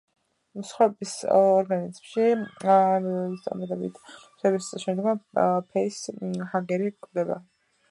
მსხვერპლის 0.59 1.11
ორგანიზმში 1.39 2.25
ემბრიონის 2.29 3.45
წარმატებით 3.45 4.01
მოთავსების 4.07 4.83
შემდგომ 4.87 5.23
ფეისჰაგერი 5.71 6.93
კვდება. 6.99 7.41